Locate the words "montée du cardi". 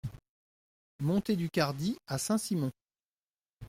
0.99-1.95